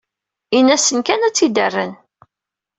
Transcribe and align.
Ini-asen 0.57 0.99
kan 1.07 1.25
ad 1.27 1.33
t-id-rren. 1.33 1.93